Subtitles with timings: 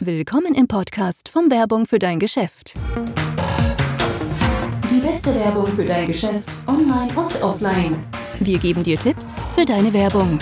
[0.00, 2.74] Willkommen im Podcast von Werbung für dein Geschäft.
[4.90, 7.98] Die beste Werbung für dein Geschäft, online und offline.
[8.40, 10.38] Wir geben dir Tipps für deine Werbung.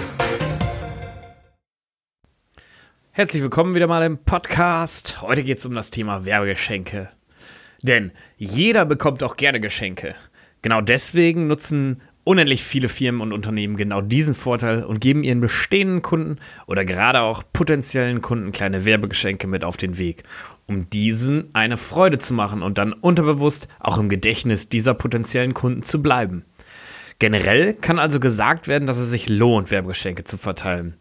[3.12, 5.22] Herzlich willkommen wieder mal im Podcast.
[5.22, 7.10] Heute geht es um das Thema Werbegeschenke.
[7.80, 10.16] Denn jeder bekommt auch gerne Geschenke.
[10.62, 16.02] Genau deswegen nutzen unendlich viele Firmen und Unternehmen genau diesen Vorteil und geben ihren bestehenden
[16.02, 20.24] Kunden oder gerade auch potenziellen Kunden kleine Werbegeschenke mit auf den Weg,
[20.66, 25.82] um diesen eine Freude zu machen und dann unterbewusst auch im Gedächtnis dieser potenziellen Kunden
[25.82, 26.44] zu bleiben.
[27.18, 30.96] Generell kann also gesagt werden, dass es sich lohnt, Werbegeschenke zu verteilen.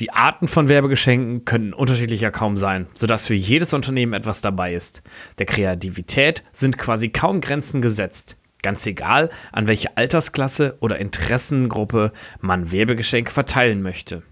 [0.00, 5.02] Die Arten von Werbegeschenken können unterschiedlicher kaum sein, sodass für jedes Unternehmen etwas dabei ist.
[5.38, 8.36] Der Kreativität sind quasi kaum Grenzen gesetzt.
[8.62, 14.22] Ganz egal, an welche Altersklasse oder Interessengruppe man Werbegeschenke verteilen möchte.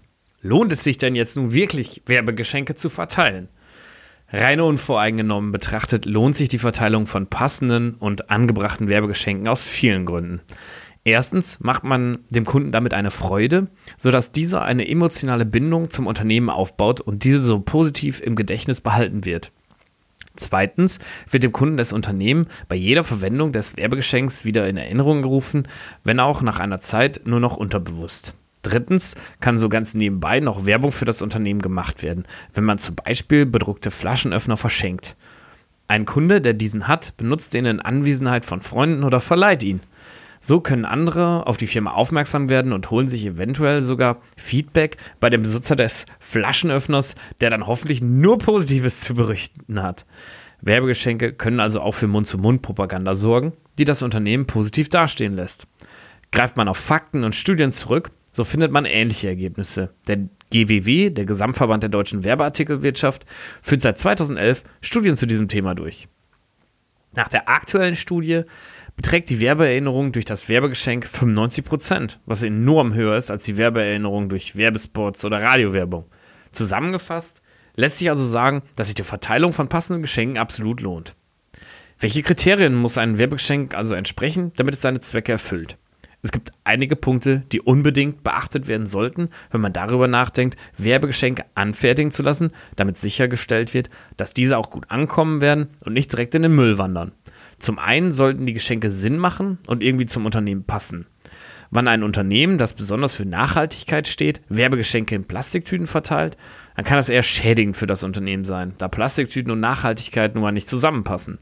[0.41, 3.49] Lohnt es sich denn jetzt nun wirklich, Werbegeschenke zu verteilen?
[4.29, 10.41] Rein unvoreingenommen betrachtet lohnt sich die Verteilung von passenden und angebrachten Werbegeschenken aus vielen Gründen.
[11.03, 16.49] Erstens macht man dem Kunden damit eine Freude, sodass dieser eine emotionale Bindung zum Unternehmen
[16.49, 19.51] aufbaut und diese so positiv im Gedächtnis behalten wird.
[20.41, 20.97] Zweitens
[21.29, 25.67] wird dem Kunden das Unternehmen bei jeder Verwendung des Werbegeschenks wieder in Erinnerung gerufen,
[26.03, 28.33] wenn auch nach einer Zeit nur noch unterbewusst.
[28.63, 32.95] Drittens kann so ganz nebenbei noch Werbung für das Unternehmen gemacht werden, wenn man zum
[32.95, 35.15] Beispiel bedruckte Flaschenöffner verschenkt.
[35.87, 39.81] Ein Kunde, der diesen hat, benutzt den in Anwesenheit von Freunden oder verleiht ihn.
[40.43, 45.29] So können andere auf die Firma aufmerksam werden und holen sich eventuell sogar Feedback bei
[45.29, 50.07] dem Besitzer des Flaschenöffners, der dann hoffentlich nur Positives zu berichten hat.
[50.61, 55.67] Werbegeschenke können also auch für Mund-zu-Mund-Propaganda sorgen, die das Unternehmen positiv dastehen lässt.
[56.31, 59.93] Greift man auf Fakten und Studien zurück, so findet man ähnliche Ergebnisse.
[60.07, 60.17] Der
[60.51, 63.25] GWW, der Gesamtverband der deutschen Werbeartikelwirtschaft,
[63.61, 66.07] führt seit 2011 Studien zu diesem Thema durch.
[67.13, 68.43] Nach der aktuellen Studie
[69.01, 74.55] beträgt die Werbeerinnerung durch das Werbegeschenk 95%, was enorm höher ist als die Werbeerinnerung durch
[74.55, 76.05] Werbespots oder Radiowerbung.
[76.51, 77.41] Zusammengefasst
[77.75, 81.15] lässt sich also sagen, dass sich die Verteilung von passenden Geschenken absolut lohnt.
[81.99, 85.77] Welche Kriterien muss ein Werbegeschenk also entsprechen, damit es seine Zwecke erfüllt?
[86.21, 92.11] Es gibt einige Punkte, die unbedingt beachtet werden sollten, wenn man darüber nachdenkt, Werbegeschenke anfertigen
[92.11, 96.43] zu lassen, damit sichergestellt wird, dass diese auch gut ankommen werden und nicht direkt in
[96.43, 97.13] den Müll wandern.
[97.61, 101.05] Zum einen sollten die Geschenke Sinn machen und irgendwie zum Unternehmen passen.
[101.69, 106.37] Wann ein Unternehmen, das besonders für Nachhaltigkeit steht, Werbegeschenke in Plastiktüten verteilt,
[106.75, 110.51] dann kann das eher schädigend für das Unternehmen sein, da Plastiktüten und Nachhaltigkeit nun mal
[110.51, 111.37] nicht zusammenpassen.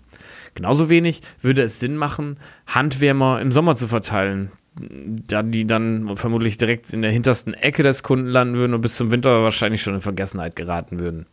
[0.56, 2.38] Genauso wenig würde es Sinn machen,
[2.68, 8.04] Handwärmer im Sommer zu verteilen, da die dann vermutlich direkt in der hintersten Ecke des
[8.04, 11.28] Kunden landen würden und bis zum Winter wahrscheinlich schon in Vergessenheit geraten würden.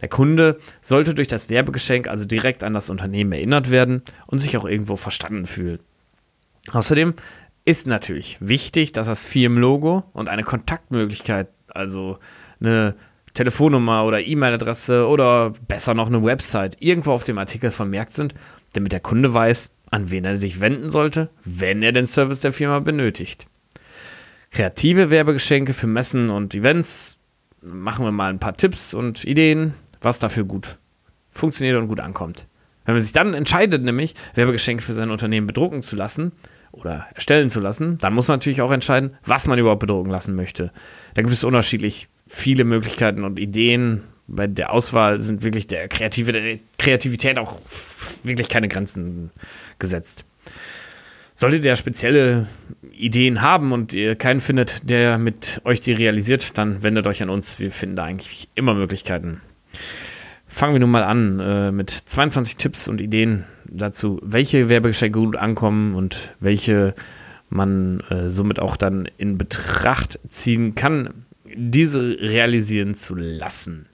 [0.00, 4.56] Der Kunde sollte durch das Werbegeschenk also direkt an das Unternehmen erinnert werden und sich
[4.56, 5.80] auch irgendwo verstanden fühlen.
[6.70, 7.14] Außerdem
[7.64, 12.18] ist natürlich wichtig, dass das Firmenlogo und eine Kontaktmöglichkeit, also
[12.60, 12.94] eine
[13.34, 18.34] Telefonnummer oder E-Mail-Adresse oder besser noch eine Website irgendwo auf dem Artikel vermerkt sind,
[18.72, 22.52] damit der Kunde weiß, an wen er sich wenden sollte, wenn er den Service der
[22.52, 23.46] Firma benötigt.
[24.50, 27.18] Kreative Werbegeschenke für Messen und Events
[27.60, 30.78] machen wir mal ein paar Tipps und Ideen, was dafür gut
[31.30, 32.46] funktioniert und gut ankommt.
[32.84, 36.32] Wenn man sich dann entscheidet, nämlich Werbegeschenke für sein Unternehmen bedrucken zu lassen
[36.72, 40.34] oder erstellen zu lassen, dann muss man natürlich auch entscheiden, was man überhaupt bedrucken lassen
[40.34, 40.72] möchte.
[41.14, 44.04] Da gibt es unterschiedlich viele Möglichkeiten und Ideen.
[44.26, 47.58] Bei der Auswahl sind wirklich der Kreative, der Kreativität auch
[48.22, 49.30] wirklich keine Grenzen
[49.78, 50.24] gesetzt.
[51.34, 52.48] Solltet ihr spezielle
[52.90, 57.30] Ideen haben und ihr keinen findet, der mit euch die realisiert, dann wendet euch an
[57.30, 57.60] uns.
[57.60, 59.40] Wir finden da eigentlich immer Möglichkeiten.
[60.46, 65.36] Fangen wir nun mal an äh, mit 22 Tipps und Ideen dazu, welche Werbegeschenke gut
[65.36, 66.94] ankommen und welche
[67.50, 73.86] man äh, somit auch dann in Betracht ziehen kann, diese realisieren zu lassen.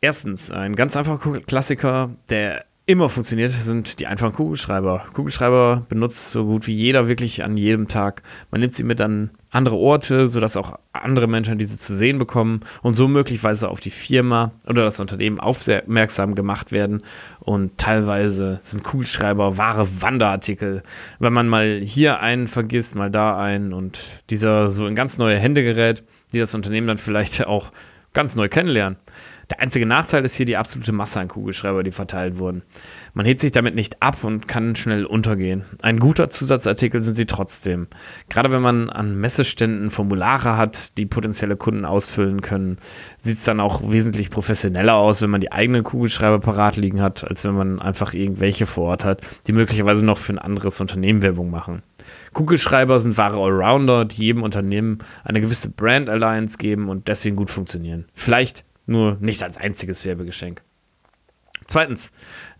[0.00, 5.04] Erstens, ein ganz einfacher Klassiker, der immer funktioniert, sind die einfachen Kugelschreiber.
[5.12, 8.22] Kugelschreiber benutzt so gut wie jeder wirklich an jedem Tag.
[8.50, 12.60] Man nimmt sie mit an andere Orte, sodass auch andere Menschen diese zu sehen bekommen
[12.82, 17.02] und so möglicherweise auf die Firma oder das Unternehmen aufmerksam gemacht werden.
[17.38, 20.82] Und teilweise sind Kugelschreiber wahre Wanderartikel.
[21.20, 25.38] Wenn man mal hier einen vergisst, mal da einen und dieser so in ganz neue
[25.38, 26.02] Hände gerät,
[26.32, 27.70] die das Unternehmen dann vielleicht auch
[28.12, 28.96] ganz neu kennenlernen.
[29.52, 32.62] Der einzige Nachteil ist hier die absolute Masse an Kugelschreiber, die verteilt wurden.
[33.12, 35.66] Man hebt sich damit nicht ab und kann schnell untergehen.
[35.82, 37.86] Ein guter Zusatzartikel sind sie trotzdem.
[38.30, 42.78] Gerade wenn man an Messeständen Formulare hat, die potenzielle Kunden ausfüllen können,
[43.18, 47.22] sieht es dann auch wesentlich professioneller aus, wenn man die eigenen Kugelschreiber parat liegen hat,
[47.22, 51.20] als wenn man einfach irgendwelche vor Ort hat, die möglicherweise noch für ein anderes Unternehmen
[51.20, 51.82] Werbung machen.
[52.32, 57.50] Kugelschreiber sind wahre Allrounder, die jedem Unternehmen eine gewisse Brand Alliance geben und deswegen gut
[57.50, 58.06] funktionieren.
[58.14, 60.62] Vielleicht nur nicht als einziges Werbegeschenk.
[61.66, 62.12] Zweitens,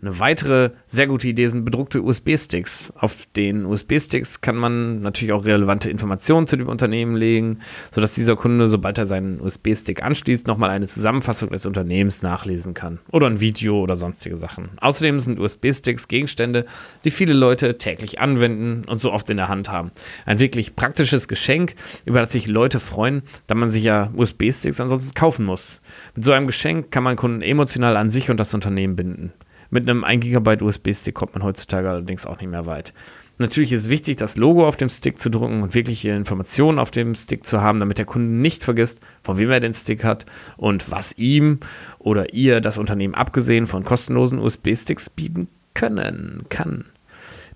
[0.03, 2.91] eine weitere sehr gute Idee sind bedruckte USB-Sticks.
[2.95, 7.59] Auf den USB-Sticks kann man natürlich auch relevante Informationen zu dem Unternehmen legen,
[7.91, 12.99] sodass dieser Kunde, sobald er seinen USB-Stick anschließt, nochmal eine Zusammenfassung des Unternehmens nachlesen kann.
[13.11, 14.71] Oder ein Video oder sonstige Sachen.
[14.81, 16.65] Außerdem sind USB-Sticks Gegenstände,
[17.05, 19.91] die viele Leute täglich anwenden und so oft in der Hand haben.
[20.25, 25.13] Ein wirklich praktisches Geschenk, über das sich Leute freuen, da man sich ja USB-Sticks ansonsten
[25.13, 25.79] kaufen muss.
[26.13, 29.31] Mit so einem Geschenk kann man Kunden emotional an sich und das Unternehmen binden.
[29.73, 32.93] Mit einem 1 GB USB-Stick kommt man heutzutage allerdings auch nicht mehr weit.
[33.39, 37.15] Natürlich ist wichtig, das Logo auf dem Stick zu drucken und wirkliche Informationen auf dem
[37.15, 40.27] Stick zu haben, damit der Kunde nicht vergisst, von wem er den Stick hat
[40.57, 41.59] und was ihm
[41.97, 46.85] oder ihr das Unternehmen abgesehen von kostenlosen USB-Sticks bieten können kann.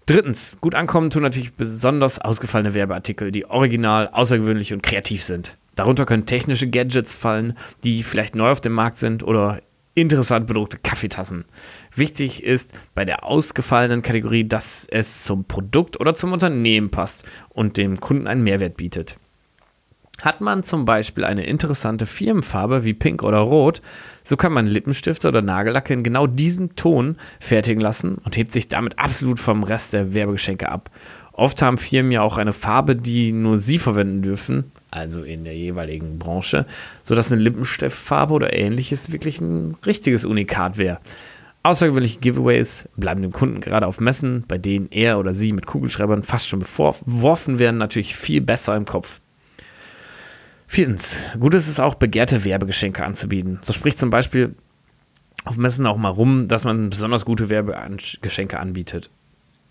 [0.08, 5.56] Drittens, gut ankommen tun natürlich besonders ausgefallene Werbeartikel, die original, außergewöhnlich und kreativ sind.
[5.76, 9.62] Darunter können technische Gadgets fallen, die vielleicht neu auf dem Markt sind oder
[9.98, 11.46] interessant bedruckte Kaffeetassen.
[11.94, 17.78] Wichtig ist bei der ausgefallenen Kategorie, dass es zum Produkt oder zum Unternehmen passt und
[17.78, 19.18] dem Kunden einen Mehrwert bietet.
[20.22, 23.84] Hat man zum Beispiel eine interessante Firmenfarbe wie Pink oder Rot,
[24.24, 28.68] so kann man Lippenstifte oder Nagellacke in genau diesem Ton fertigen lassen und hebt sich
[28.68, 30.90] damit absolut vom Rest der Werbegeschenke ab.
[31.38, 35.56] Oft haben Firmen ja auch eine Farbe, die nur sie verwenden dürfen, also in der
[35.56, 36.66] jeweiligen Branche,
[37.04, 41.00] sodass eine Lippenstiftfarbe oder ähnliches wirklich ein richtiges Unikat wäre.
[41.62, 46.24] Außergewöhnliche Giveaways bleiben dem Kunden gerade auf Messen, bei denen er oder sie mit Kugelschreibern
[46.24, 49.22] fast schon beworfen werden, natürlich viel besser im Kopf.
[50.66, 53.60] Viertens, gut ist es auch, begehrte Werbegeschenke anzubieten.
[53.62, 54.56] So spricht zum Beispiel
[55.46, 59.12] auf Messen auch mal rum, dass man besonders gute Werbegeschenke anbietet.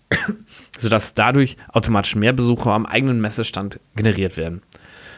[0.77, 4.61] sodass dadurch automatisch mehr Besucher am eigenen Messestand generiert werden.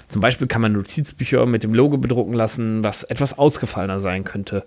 [0.08, 4.66] Zum Beispiel kann man Notizbücher mit dem Logo bedrucken lassen, was etwas ausgefallener sein könnte.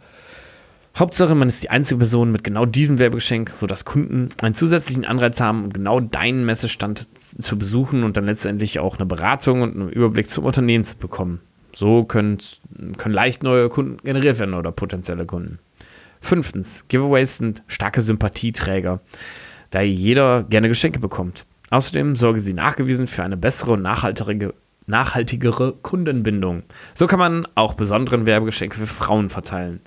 [0.96, 5.40] Hauptsache, man ist die einzige Person mit genau diesem Werbegeschenk, sodass Kunden einen zusätzlichen Anreiz
[5.40, 10.28] haben, genau deinen Messestand zu besuchen und dann letztendlich auch eine Beratung und einen Überblick
[10.28, 11.40] zum Unternehmen zu bekommen.
[11.74, 12.38] So können,
[12.98, 15.58] können leicht neue Kunden generiert werden oder potenzielle Kunden.
[16.20, 19.00] Fünftens, Giveaways sind starke Sympathieträger
[19.72, 21.44] da jeder gerne Geschenke bekommt.
[21.70, 24.54] Außerdem sorgen sie nachgewiesen für eine bessere und nachhaltigere,
[24.86, 26.62] nachhaltigere Kundenbindung.
[26.94, 29.80] So kann man auch besonderen Werbegeschenke für Frauen verteilen.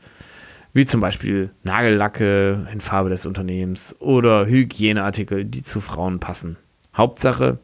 [0.73, 6.57] Wie zum Beispiel Nagellacke in Farbe des Unternehmens oder Hygieneartikel, die zu Frauen passen.
[6.97, 7.59] Hauptsache,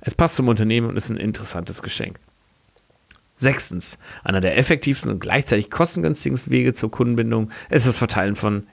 [0.00, 2.18] es passt zum Unternehmen und ist ein interessantes Geschenk.
[3.36, 8.66] Sechstens, einer der effektivsten und gleichzeitig kostengünstigsten Wege zur Kundenbindung ist das Verteilen von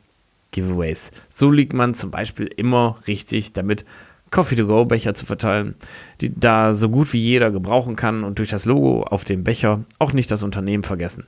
[0.52, 1.12] Giveaways.
[1.30, 3.86] So liegt man zum Beispiel immer richtig damit,
[4.32, 5.76] Coffee-to-Go-Becher zu verteilen,
[6.22, 9.84] die da so gut wie jeder gebrauchen kann und durch das Logo auf dem Becher
[10.00, 11.26] auch nicht das Unternehmen vergessen.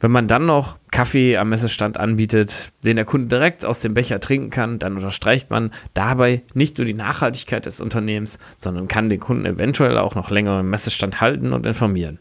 [0.00, 4.20] Wenn man dann noch Kaffee am Messestand anbietet, den der Kunde direkt aus dem Becher
[4.20, 9.20] trinken kann, dann unterstreicht man dabei nicht nur die Nachhaltigkeit des Unternehmens, sondern kann den
[9.20, 12.18] Kunden eventuell auch noch länger im Messestand halten und informieren.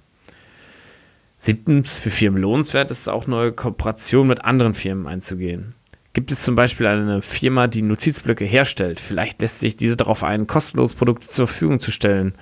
[1.38, 5.76] Siebtens, für Firmen lohnenswert ist es auch neue Kooperationen mit anderen Firmen einzugehen.
[6.16, 9.00] Gibt es zum Beispiel eine Firma, die Notizblöcke herstellt?
[9.00, 12.36] Vielleicht lässt sich diese darauf ein, kostenlose Produkte zur Verfügung zu stellen,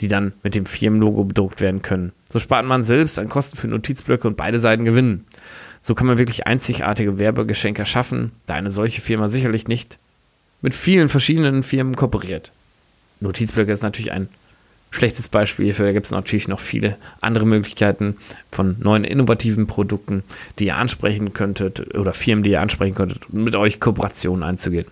[0.00, 2.12] die dann mit dem Firmenlogo bedruckt werden können.
[2.24, 5.26] So spart man selbst an Kosten für Notizblöcke und beide Seiten gewinnen.
[5.80, 9.98] So kann man wirklich einzigartige Werbegeschenke schaffen, da eine solche Firma sicherlich nicht
[10.62, 12.52] mit vielen verschiedenen Firmen kooperiert.
[13.18, 14.28] Notizblöcke ist natürlich ein
[14.90, 15.72] schlechtes Beispiel.
[15.72, 18.16] Da gibt es natürlich noch viele andere Möglichkeiten
[18.50, 20.22] von neuen innovativen Produkten,
[20.58, 24.86] die ihr ansprechen könntet oder Firmen, die ihr ansprechen könntet, mit euch Kooperationen einzugehen.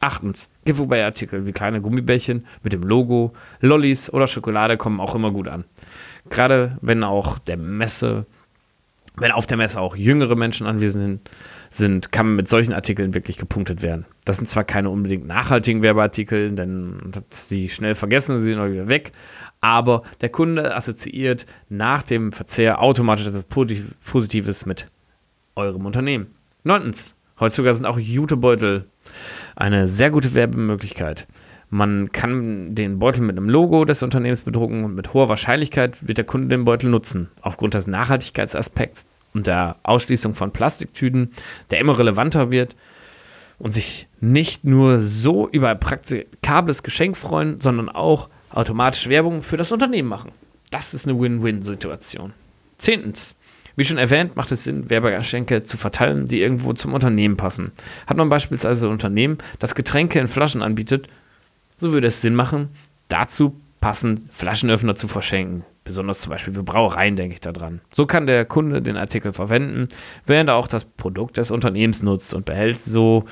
[0.00, 5.46] Achtens, Giveaway-Artikel wie kleine Gummibärchen mit dem Logo, Lollis oder Schokolade kommen auch immer gut
[5.46, 5.64] an.
[6.30, 8.24] Gerade wenn auch der Messe,
[9.16, 11.30] wenn auf der Messe auch jüngere Menschen anwesend sind,
[11.70, 14.04] sind, kann mit solchen Artikeln wirklich gepunktet werden.
[14.24, 16.98] Das sind zwar keine unbedingt nachhaltigen Werbeartikel, denn
[17.30, 19.12] sie schnell vergessen, sie sind auch wieder weg,
[19.60, 24.88] aber der Kunde assoziiert nach dem Verzehr automatisch etwas Positives mit
[25.54, 26.34] eurem Unternehmen.
[26.64, 28.86] Neuntens, heutzutage sind auch Jutebeutel
[29.54, 31.28] eine sehr gute Werbemöglichkeit.
[31.72, 36.18] Man kann den Beutel mit einem Logo des Unternehmens bedrucken und mit hoher Wahrscheinlichkeit wird
[36.18, 37.28] der Kunde den Beutel nutzen.
[37.42, 41.30] Aufgrund des Nachhaltigkeitsaspekts und der Ausschließung von Plastiktüten,
[41.70, 42.76] der immer relevanter wird
[43.58, 49.56] und sich nicht nur so über ein praktikables Geschenk freuen, sondern auch automatisch Werbung für
[49.56, 50.32] das Unternehmen machen.
[50.70, 52.32] Das ist eine Win-Win-Situation.
[52.78, 53.36] Zehntens.
[53.76, 57.72] Wie schon erwähnt, macht es Sinn, Werbegeschenke zu verteilen, die irgendwo zum Unternehmen passen.
[58.06, 61.06] Hat man beispielsweise ein Unternehmen, das Getränke in Flaschen anbietet,
[61.76, 62.70] so würde es Sinn machen,
[63.08, 65.64] dazu passend Flaschenöffner zu verschenken.
[65.90, 67.80] Besonders zum Beispiel für Brauereien denke ich daran.
[67.92, 69.88] So kann der Kunde den Artikel verwenden,
[70.24, 73.24] während er auch das Produkt des Unternehmens nutzt und behält so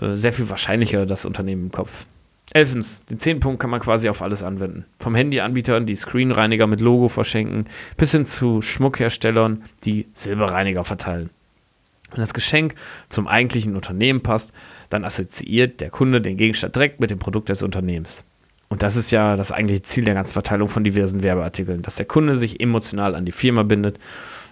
[0.00, 2.06] äh, sehr viel wahrscheinlicher das Unternehmen im Kopf.
[2.54, 4.86] Elfens, den zehnten Punkt kann man quasi auf alles anwenden.
[4.98, 7.66] Vom Handyanbietern, die Screenreiniger mit Logo verschenken,
[7.98, 11.28] bis hin zu Schmuckherstellern, die Silberreiniger verteilen.
[12.12, 12.74] Wenn das Geschenk
[13.10, 14.54] zum eigentlichen Unternehmen passt,
[14.88, 18.24] dann assoziiert der Kunde den Gegenstand direkt mit dem Produkt des Unternehmens.
[18.68, 22.06] Und das ist ja das eigentliche Ziel der ganzen Verteilung von diversen Werbeartikeln, dass der
[22.06, 23.98] Kunde sich emotional an die Firma bindet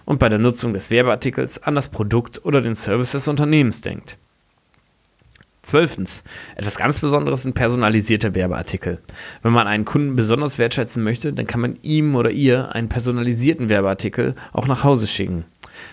[0.05, 4.17] und bei der Nutzung des Werbeartikels an das Produkt oder den Service des Unternehmens denkt.
[5.61, 6.23] Zwölftens,
[6.55, 8.99] etwas ganz Besonderes sind personalisierte Werbeartikel.
[9.43, 13.67] Wenn man einen Kunden besonders wertschätzen möchte, dann kann man ihm oder ihr einen personalisierten
[13.67, 15.43] Werbeartikel auch nach Hause schicken.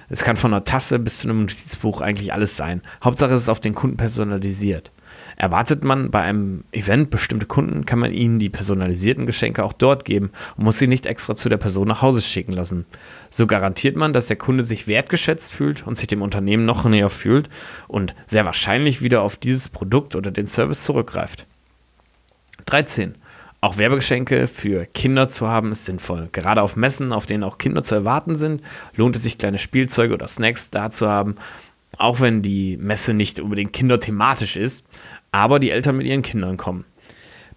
[0.09, 2.83] Es kann von einer Tasse bis zu einem Notizbuch eigentlich alles sein.
[3.03, 4.93] Hauptsache es ist auf den Kunden personalisiert.
[5.37, 10.05] Erwartet man bei einem Event bestimmte Kunden, kann man ihnen die personalisierten Geschenke auch dort
[10.05, 12.87] geben und muss sie nicht extra zu der Person nach Hause schicken lassen.
[13.31, 17.11] So garantiert man, dass der Kunde sich wertgeschätzt fühlt und sich dem Unternehmen noch näher
[17.11, 17.49] fühlt
[17.89, 21.47] und sehr wahrscheinlich wieder auf dieses Produkt oder den Service zurückgreift.
[22.67, 23.15] 13.
[23.65, 26.29] Auch Werbegeschenke für Kinder zu haben ist sinnvoll.
[26.33, 28.61] Gerade auf Messen, auf denen auch Kinder zu erwarten sind,
[28.95, 31.37] lohnt es sich, kleine Spielzeuge oder Snacks da zu haben.
[31.97, 34.85] Auch wenn die Messe nicht unbedingt kinderthematisch ist,
[35.35, 36.85] aber die Eltern mit ihren Kindern kommen.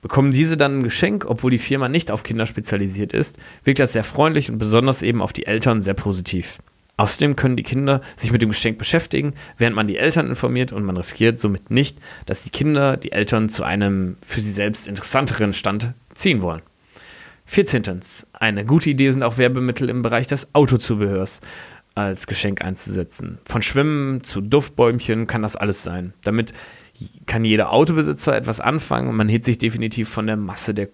[0.01, 3.93] Bekommen diese dann ein Geschenk, obwohl die Firma nicht auf Kinder spezialisiert ist, wirkt das
[3.93, 6.57] sehr freundlich und besonders eben auf die Eltern sehr positiv.
[6.97, 10.83] Außerdem können die Kinder sich mit dem Geschenk beschäftigen, während man die Eltern informiert und
[10.83, 15.53] man riskiert somit nicht, dass die Kinder die Eltern zu einem für sie selbst interessanteren
[15.53, 16.63] Stand ziehen wollen.
[17.45, 17.99] 14.
[18.33, 21.41] Eine gute Idee sind auch Werbemittel im Bereich des Autozubehörs
[21.97, 23.39] als Geschenk einzusetzen.
[23.45, 26.13] Von Schwimmen zu Duftbäumchen kann das alles sein.
[26.23, 26.53] Damit
[27.25, 30.89] kann jeder Autobesitzer etwas anfangen und man hebt sich definitiv von der Masse der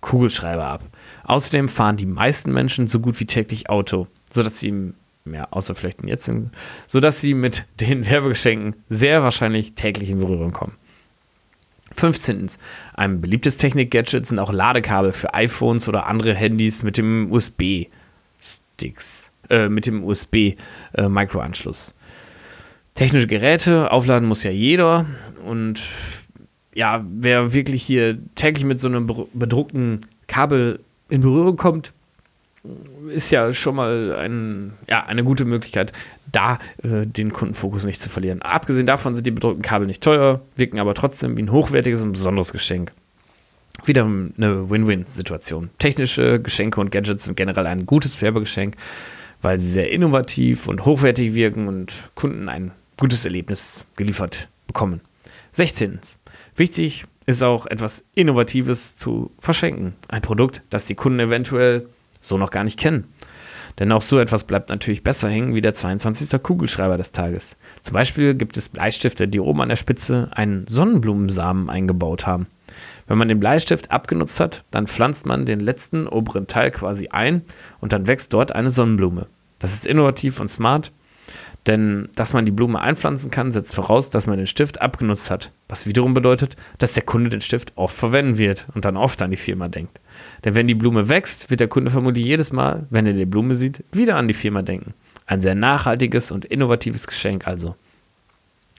[0.00, 0.84] Kugelschreiber ab.
[1.24, 4.92] Außerdem fahren die meisten Menschen so gut wie täglich Auto, sodass sie,
[5.24, 6.30] ja, außer vielleicht jetzt,
[6.86, 10.76] sodass sie mit den Werbegeschenken sehr wahrscheinlich täglich in Berührung kommen.
[11.92, 12.50] 15.
[12.94, 17.90] Ein beliebtes Technik-Gadget sind auch Ladekabel für iPhones oder andere Handys mit dem USB-Sticks,
[19.48, 21.95] äh, mit dem USB-Mikroanschluss.
[22.96, 25.04] Technische Geräte, aufladen muss ja jeder.
[25.44, 25.80] Und
[26.74, 31.92] ja, wer wirklich hier täglich mit so einem bedruckten Kabel in Berührung kommt,
[33.14, 35.92] ist ja schon mal ein, ja, eine gute Möglichkeit,
[36.32, 38.40] da äh, den Kundenfokus nicht zu verlieren.
[38.40, 42.12] Abgesehen davon sind die bedruckten Kabel nicht teuer, wirken aber trotzdem wie ein hochwertiges und
[42.12, 42.92] besonderes Geschenk.
[43.84, 45.68] Wieder eine Win-Win-Situation.
[45.78, 48.74] Technische Geschenke und Gadgets sind generell ein gutes Werbegeschenk,
[49.42, 55.00] weil sie sehr innovativ und hochwertig wirken und Kunden ein gutes Erlebnis geliefert bekommen.
[55.52, 56.00] 16.
[56.54, 59.94] Wichtig ist auch etwas Innovatives zu verschenken.
[60.08, 61.88] Ein Produkt, das die Kunden eventuell
[62.20, 63.12] so noch gar nicht kennen.
[63.78, 66.42] Denn auch so etwas bleibt natürlich besser hängen wie der 22.
[66.42, 67.56] Kugelschreiber des Tages.
[67.82, 72.46] Zum Beispiel gibt es Bleistifte, die oben an der Spitze einen Sonnenblumensamen eingebaut haben.
[73.06, 77.42] Wenn man den Bleistift abgenutzt hat, dann pflanzt man den letzten oberen Teil quasi ein
[77.80, 79.26] und dann wächst dort eine Sonnenblume.
[79.58, 80.92] Das ist innovativ und smart
[81.66, 85.50] denn dass man die Blume einpflanzen kann, setzt voraus, dass man den Stift abgenutzt hat.
[85.68, 89.32] Was wiederum bedeutet, dass der Kunde den Stift oft verwenden wird und dann oft an
[89.32, 90.00] die Firma denkt.
[90.44, 93.54] Denn wenn die Blume wächst, wird der Kunde vermutlich jedes Mal, wenn er die Blume
[93.54, 94.94] sieht, wieder an die Firma denken.
[95.26, 97.74] Ein sehr nachhaltiges und innovatives Geschenk also.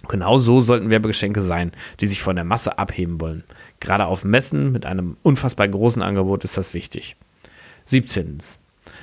[0.07, 3.43] Genau so sollten Werbegeschenke sein, die sich von der Masse abheben wollen.
[3.81, 7.17] Gerade auf Messen mit einem unfassbar großen Angebot ist das wichtig.
[7.85, 8.37] 17.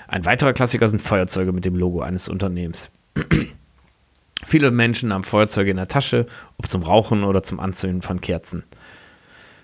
[0.09, 2.91] Ein weiterer Klassiker sind Feuerzeuge mit dem Logo eines Unternehmens.
[4.47, 6.27] Viele Menschen haben Feuerzeuge in der Tasche,
[6.59, 8.65] ob zum Rauchen oder zum Anzünden von Kerzen.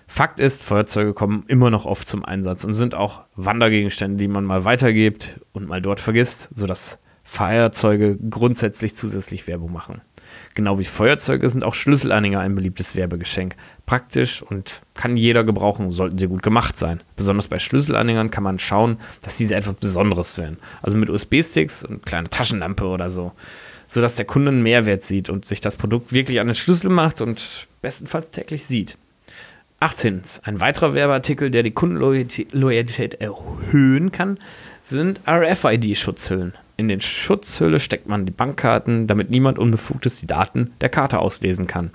[0.07, 4.43] Fakt ist, Feuerzeuge kommen immer noch oft zum Einsatz und sind auch Wandergegenstände, die man
[4.43, 10.01] mal weitergibt und mal dort vergisst, sodass Feuerzeuge grundsätzlich zusätzlich Werbung machen.
[10.53, 13.55] Genau wie Feuerzeuge sind auch Schlüsselanhänger ein beliebtes Werbegeschenk.
[13.85, 17.01] Praktisch und kann jeder gebrauchen, sollten sie gut gemacht sein.
[17.15, 20.57] Besonders bei Schlüsselanhängern kann man schauen, dass diese etwas Besonderes werden.
[20.81, 23.31] Also mit USB-Sticks und kleine Taschenlampe oder so
[23.91, 27.19] sodass der Kunde einen Mehrwert sieht und sich das Produkt wirklich an den Schlüssel macht
[27.19, 28.97] und bestenfalls täglich sieht.
[29.81, 30.21] 18.
[30.43, 34.39] Ein weiterer Werbeartikel, der die Kundenloyalität erhöhen kann,
[34.81, 36.53] sind RFID-Schutzhüllen.
[36.77, 41.67] In den Schutzhülle steckt man die Bankkarten, damit niemand Unbefugtes die Daten der Karte auslesen
[41.67, 41.91] kann.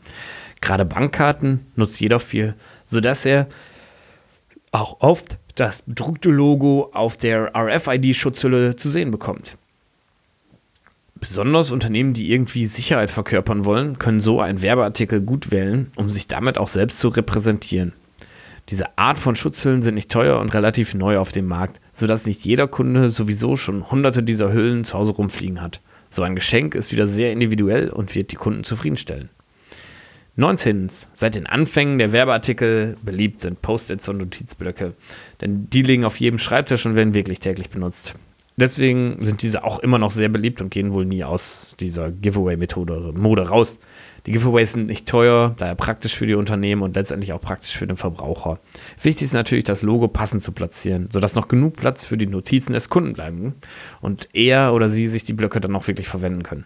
[0.61, 3.47] Gerade Bankkarten nutzt jeder viel, sodass er
[4.71, 9.57] auch oft das bedruckte Logo auf der RFID-Schutzhülle zu sehen bekommt.
[11.27, 16.29] Besonders Unternehmen, die irgendwie Sicherheit verkörpern wollen, können so einen Werbeartikel gut wählen, um sich
[16.29, 17.95] damit auch selbst zu repräsentieren.
[18.69, 22.45] Diese Art von Schutzhüllen sind nicht teuer und relativ neu auf dem Markt, sodass nicht
[22.45, 25.81] jeder Kunde sowieso schon hunderte dieser Hüllen zu Hause rumfliegen hat.
[26.11, 29.29] So ein Geschenk ist wieder sehr individuell und wird die Kunden zufriedenstellen.
[30.37, 30.87] 19.
[31.13, 34.95] Seit den Anfängen der Werbeartikel beliebt sind Post-its und Notizblöcke,
[35.41, 38.15] denn die liegen auf jedem Schreibtisch und werden wirklich täglich benutzt.
[38.59, 43.13] Deswegen sind diese auch immer noch sehr beliebt und gehen wohl nie aus dieser Giveaway-Methode
[43.15, 43.79] Mode raus.
[44.25, 47.87] Die Giveaways sind nicht teuer, daher praktisch für die Unternehmen und letztendlich auch praktisch für
[47.87, 48.59] den Verbraucher.
[49.01, 52.73] Wichtig ist natürlich, das Logo passend zu platzieren, sodass noch genug Platz für die Notizen
[52.73, 53.55] des Kunden bleiben
[54.01, 56.65] und er oder sie sich die Blöcke dann auch wirklich verwenden können.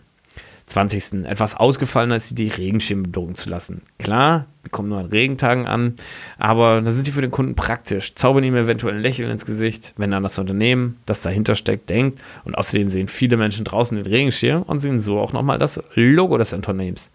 [0.71, 1.25] 20.
[1.25, 3.83] etwas ausgefallener ist die Regenschirme bedrucken zu lassen.
[3.99, 5.97] Klar, die kommen nur an Regentagen an,
[6.39, 9.95] aber da sind sie für den Kunden praktisch, zaubern ihm eventuell ein Lächeln ins Gesicht,
[9.97, 14.07] wenn an das Unternehmen, das dahinter steckt, denkt und außerdem sehen viele Menschen draußen den
[14.07, 17.11] Regenschirm und sehen so auch nochmal das Logo des Unternehmens.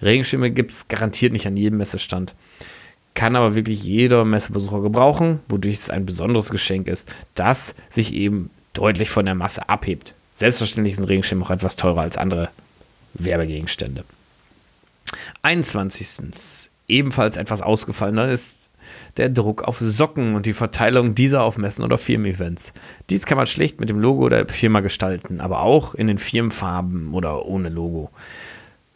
[0.00, 2.34] Regenschirme gibt es garantiert nicht an jedem Messestand.
[3.12, 8.48] Kann aber wirklich jeder Messebesucher gebrauchen, wodurch es ein besonderes Geschenk ist, das sich eben
[8.72, 10.14] deutlich von der Masse abhebt.
[10.32, 12.48] Selbstverständlich ist ein Regenschirm auch etwas teurer als andere
[13.14, 14.04] Werbegegenstände.
[15.42, 16.70] 21.
[16.88, 18.70] Ebenfalls etwas ausgefallener ist
[19.16, 22.72] der Druck auf Socken und die Verteilung dieser auf Messen oder Firmen-Events.
[23.10, 27.14] Dies kann man schlicht mit dem Logo der Firma gestalten, aber auch in den Firmenfarben
[27.14, 28.10] oder ohne Logo.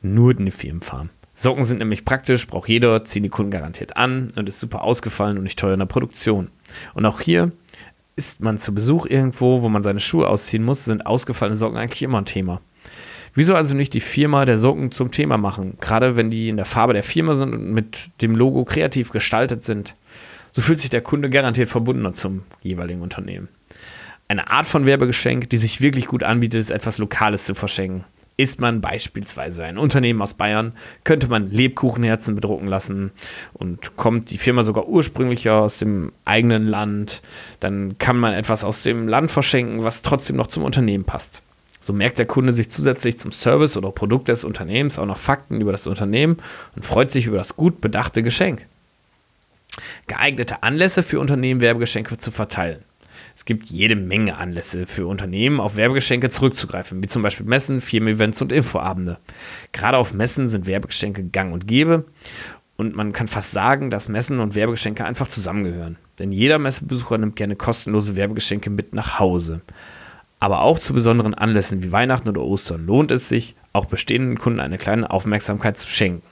[0.03, 1.11] Nur in den Firmenfarben.
[1.35, 5.39] Socken sind nämlich praktisch, braucht jeder, ziehen die Kunden garantiert an und ist super ausgefallen
[5.39, 6.49] und nicht teuer in der Produktion.
[6.95, 7.53] Und auch hier
[8.17, 12.03] ist man zu Besuch irgendwo, wo man seine Schuhe ausziehen muss, sind ausgefallene Socken eigentlich
[12.03, 12.61] immer ein Thema.
[13.39, 15.77] Wieso also nicht die Firma der Socken zum Thema machen?
[15.81, 19.63] Gerade wenn die in der Farbe der Firma sind und mit dem Logo kreativ gestaltet
[19.63, 19.95] sind.
[20.51, 23.47] So fühlt sich der Kunde garantiert verbundener zum jeweiligen Unternehmen.
[24.27, 28.03] Eine Art von Werbegeschenk, die sich wirklich gut anbietet, ist etwas Lokales zu verschenken.
[28.37, 30.73] Ist man beispielsweise ein Unternehmen aus Bayern,
[31.05, 33.13] könnte man Lebkuchenherzen bedrucken lassen
[33.53, 37.23] und kommt die Firma sogar ursprünglich aus dem eigenen Land,
[37.61, 41.43] dann kann man etwas aus dem Land verschenken, was trotzdem noch zum Unternehmen passt.
[41.89, 45.59] So merkt der Kunde sich zusätzlich zum Service oder Produkt des Unternehmens auch noch Fakten
[45.59, 46.37] über das Unternehmen
[46.77, 48.67] und freut sich über das gut bedachte Geschenk.
[50.07, 52.85] Geeignete Anlässe für Unternehmen, Werbegeschenke zu verteilen.
[53.35, 58.43] Es gibt jede Menge Anlässe für Unternehmen, auf Werbegeschenke zurückzugreifen, wie zum Beispiel Messen, Firmen-Events
[58.43, 59.17] und Infoabende.
[59.73, 62.05] Gerade auf Messen sind Werbegeschenke gang und gäbe
[62.77, 65.97] und man kann fast sagen, dass Messen und Werbegeschenke einfach zusammengehören.
[66.19, 69.63] Denn jeder Messebesucher nimmt gerne kostenlose Werbegeschenke mit nach Hause.
[70.41, 74.61] Aber auch zu besonderen Anlässen wie Weihnachten oder Ostern lohnt es sich, auch bestehenden Kunden
[74.61, 76.23] eine kleine Aufmerksamkeit zu schenken.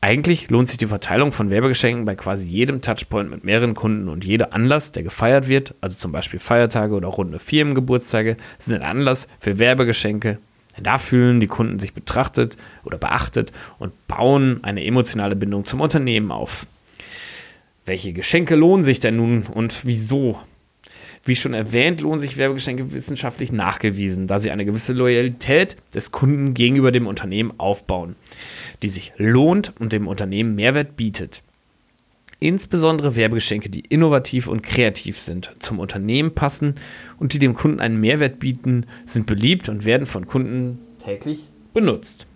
[0.00, 4.22] Eigentlich lohnt sich die Verteilung von Werbegeschenken bei quasi jedem Touchpoint mit mehreren Kunden und
[4.22, 9.28] jeder Anlass, der gefeiert wird, also zum Beispiel Feiertage oder runde Firmengeburtstage, sind ein Anlass
[9.40, 10.36] für Werbegeschenke.
[10.82, 16.30] Da fühlen die Kunden sich betrachtet oder beachtet und bauen eine emotionale Bindung zum Unternehmen
[16.30, 16.66] auf.
[17.86, 20.38] Welche Geschenke lohnen sich denn nun und wieso?
[21.26, 26.52] Wie schon erwähnt, lohnen sich Werbegeschenke wissenschaftlich nachgewiesen, da sie eine gewisse Loyalität des Kunden
[26.52, 28.16] gegenüber dem Unternehmen aufbauen,
[28.82, 31.42] die sich lohnt und dem Unternehmen Mehrwert bietet.
[32.40, 36.74] Insbesondere Werbegeschenke, die innovativ und kreativ sind, zum Unternehmen passen
[37.18, 42.26] und die dem Kunden einen Mehrwert bieten, sind beliebt und werden von Kunden täglich benutzt.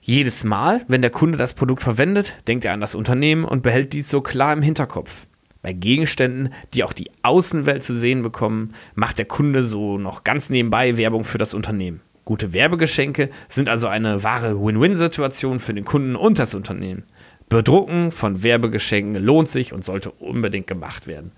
[0.00, 3.92] Jedes Mal, wenn der Kunde das Produkt verwendet, denkt er an das Unternehmen und behält
[3.92, 5.26] dies so klar im Hinterkopf.
[5.64, 10.50] Bei Gegenständen, die auch die Außenwelt zu sehen bekommen, macht der Kunde so noch ganz
[10.50, 12.02] nebenbei Werbung für das Unternehmen.
[12.26, 17.04] Gute Werbegeschenke sind also eine wahre Win-Win-Situation für den Kunden und das Unternehmen.
[17.48, 21.32] Bedrucken von Werbegeschenken lohnt sich und sollte unbedingt gemacht werden.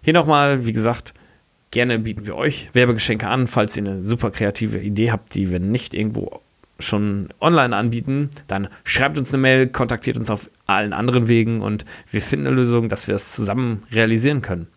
[0.00, 1.12] Hier nochmal, wie gesagt,
[1.70, 5.60] gerne bieten wir euch Werbegeschenke an, falls ihr eine super kreative Idee habt, die wir
[5.60, 6.40] nicht irgendwo
[6.78, 11.84] schon online anbieten, dann schreibt uns eine Mail, kontaktiert uns auf allen anderen Wegen und
[12.10, 14.68] wir finden eine Lösung, dass wir das zusammen realisieren können.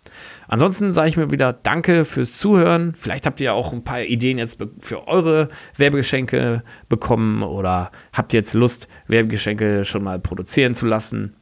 [0.48, 2.94] Ansonsten sage ich mir wieder Danke fürs Zuhören.
[2.98, 8.54] Vielleicht habt ihr auch ein paar Ideen jetzt für eure Werbegeschenke bekommen oder habt jetzt
[8.54, 11.36] Lust, Werbegeschenke schon mal produzieren zu lassen.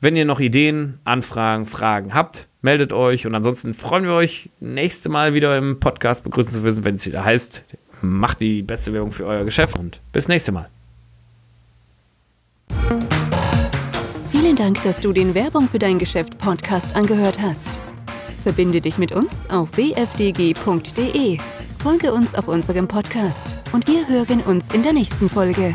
[0.00, 5.08] Wenn ihr noch Ideen, Anfragen, Fragen habt, meldet euch und ansonsten freuen wir euch, nächste
[5.08, 7.64] Mal wieder im Podcast begrüßen zu wissen, wenn es wieder heißt,
[8.02, 10.68] macht die beste Werbung für euer Geschäft und bis nächste Mal.
[14.30, 17.68] Vielen Dank, dass du den Werbung für dein Geschäft Podcast angehört hast.
[18.42, 21.38] Verbinde dich mit uns auf wfdg.de.
[21.78, 25.74] Folge uns auf unserem Podcast und wir hören uns in der nächsten Folge.